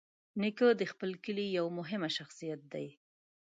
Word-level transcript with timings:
نیکه 0.41 0.67
د 0.79 0.83
خپل 0.91 1.09
کلي 1.23 1.45
یوه 1.57 1.71
مهمه 1.79 2.09
شخصیت 2.17 2.61
دی. 2.73 2.87